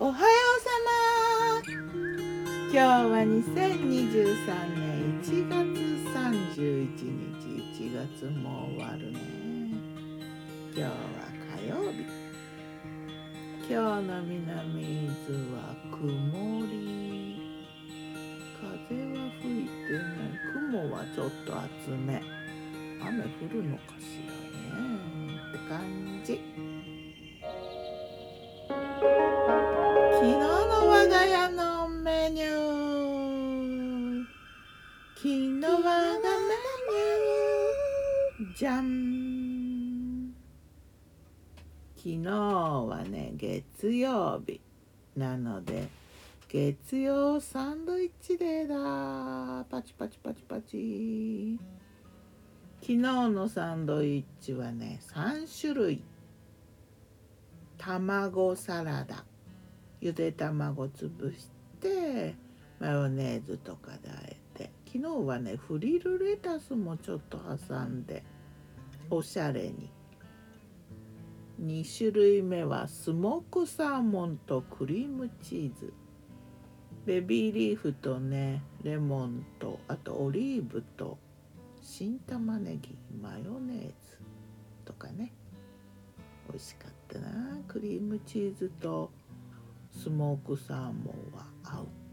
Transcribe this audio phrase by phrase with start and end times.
[0.00, 1.74] おはようさま。
[2.70, 5.58] 今日は2023年1月
[6.14, 6.94] 31
[7.34, 7.42] 日
[7.82, 9.18] 1月も終わるね。
[10.72, 10.92] 今日は
[11.58, 12.06] 火曜日。
[13.68, 16.06] 今日の南伊豆は曇
[16.66, 17.42] り。
[18.60, 20.38] 風は吹いてない。
[20.52, 22.22] 雲はちょっと厚め。
[23.00, 25.34] 雨降るのかしらね。
[25.48, 26.40] って感じ。
[35.20, 36.14] 昨日我がメ
[38.40, 40.32] ニューじゃん。
[41.96, 44.60] 昨日はね月曜日
[45.16, 45.88] なので
[46.48, 49.64] 月曜サンドイッチデーだ。
[49.64, 51.58] パチパチパチパチ。
[52.80, 56.04] 昨日のサンドイッチはね3種類。
[57.76, 59.24] 卵サラダ。
[60.00, 61.50] ゆで卵潰し
[61.80, 62.36] て
[62.78, 64.37] マヨネーズとかであえ
[64.90, 68.24] 昨日はねフリルレタスもちょっと挟んで
[69.10, 69.90] おしゃれに。
[71.62, 75.92] 2種類目はスモークサーモンとクリームチーズ。
[77.04, 81.18] ベビーリーフとねレモンとあとオリーブと
[81.82, 83.94] 新玉ねぎマヨネーズ
[84.86, 85.34] とかね。
[86.48, 89.10] 美味しかったなクリームチーズと
[89.92, 90.94] スモークサーモン
[91.36, 91.44] は。
[91.62, 92.07] 合う。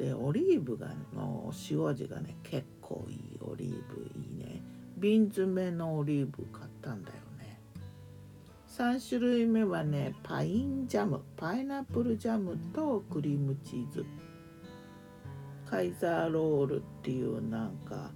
[0.00, 4.62] でオリーブがの塩味がね結構いいオリーブいいね。
[4.96, 7.60] 瓶詰めのオリーブ買ったんだよね。
[8.66, 11.20] 3種類目はねパインジャム。
[11.36, 14.06] パイナップルジャムとクリームチーズ。
[15.66, 18.10] カイザーロールっていうなんか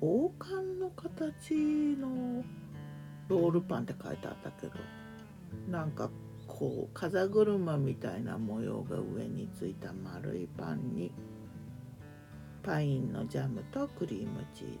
[0.00, 1.54] 王冠の形
[2.00, 2.42] の
[3.28, 4.72] ロールパンって書いてあったけど
[5.68, 6.08] なんか
[6.52, 11.10] こう風車みたいな模様が上についた丸いパンに
[12.62, 14.76] パインのジャムとクリームチーズ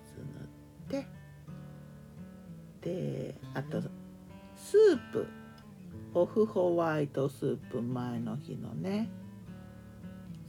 [0.92, 1.06] 塗って
[2.82, 3.80] であと
[4.54, 5.26] スープ。
[6.14, 9.08] オフホワイトスープ前の日のね。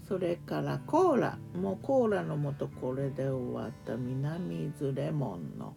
[0.05, 1.37] それからコーラ。
[1.55, 5.73] もうコーラの素これで終わった南伊豆レモンの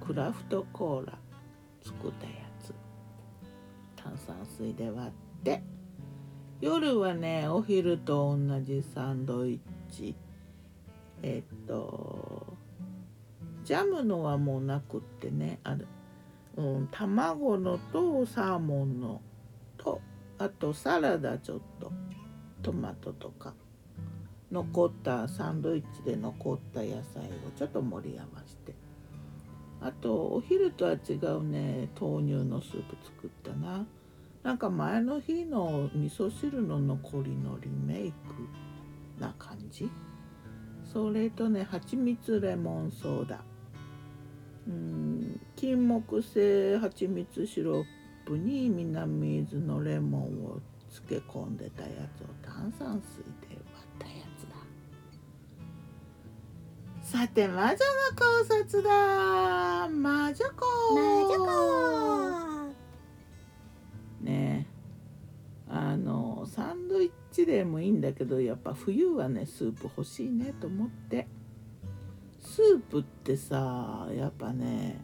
[0.00, 1.18] クラフトコーラ
[1.84, 2.45] 作ったや
[4.26, 5.62] つ炭酸水で割って。
[6.60, 9.58] 夜はねお昼と同じサンドイッ
[9.92, 10.14] チ。
[11.22, 12.46] えっと
[13.64, 15.86] ジャムのはもうなくってねある、
[16.56, 19.20] うん、卵のとサーモンの
[19.76, 20.00] と
[20.38, 21.92] あとサラダちょっと
[22.62, 23.54] トマトとか。
[24.52, 27.02] 残ったサンドイッチで残った野菜を
[27.58, 28.74] ちょっと盛り合わせて。
[29.80, 33.84] あとお昼とは違うね豆乳のスープ作ったな。
[34.46, 39.90] なんか前の日の味噌汁の残りのリメイクな感じ？
[40.84, 43.40] それとね蜂蜜レモンソーダ。
[44.68, 47.84] うん金木犀蜂蜜シロッ
[48.24, 54.46] プに南伊豆のレモンを漬け込んでたやつを炭酸水で割ったやつ
[57.10, 57.18] だ。
[57.20, 59.88] さて魔女の考察だ。
[59.88, 60.50] 魔女
[67.46, 71.26] でもいいんだけどやっぱ冬はねスープ欲しいねと思って。
[72.38, 75.00] スープってさやっぱね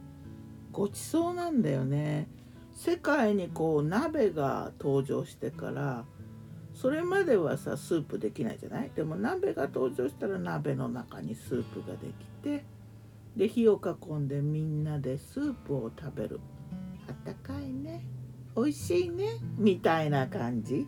[0.70, 2.28] ごちそうなんだよね。
[2.74, 6.04] 世界にこう鍋が登場してから
[6.74, 8.90] それまではさスープできないじゃない？
[8.94, 12.64] でも鍋が登場したら鍋の中にスープができて
[13.36, 16.40] で火を囲んでみんなでスープを食べる。
[17.08, 18.04] あったかいね。
[18.56, 19.26] 美味しいね。
[19.58, 20.86] みたいな感じ。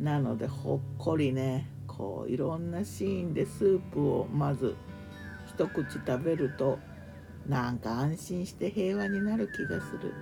[0.00, 4.74] なのでほっこりねこういろんなシーンでスープをまず
[5.46, 6.78] 一口食べると
[7.46, 10.12] なんか安心して平和になる気がする。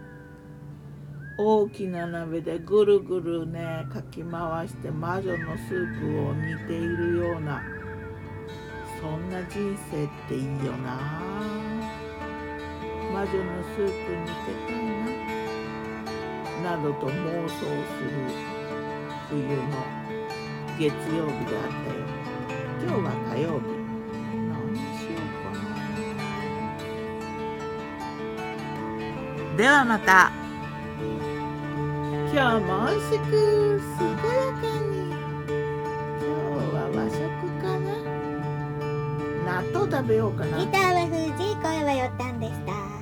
[1.38, 7.62] 大きな鍋でぐるぐるねかき回して魔女のスープを煮ているような
[9.00, 11.22] そんな人生っていいよな。
[13.12, 14.32] 魔女のスープにて
[14.68, 14.84] たい
[16.62, 16.76] な。
[16.76, 18.51] などと妄想する
[19.32, 19.48] 冬の
[20.78, 21.96] 月曜日であったよ。
[22.82, 23.64] 今日は火曜日。
[24.36, 25.56] 何しようか
[29.50, 29.56] な。
[29.56, 30.30] ではまた。
[32.30, 34.16] 今日も美味しく健や
[34.52, 34.92] かに。
[36.18, 37.18] 今日は和食
[37.62, 37.88] かな。
[39.62, 40.58] 納豆食べようかな。
[40.58, 43.01] ギターは藤井声はよったんでした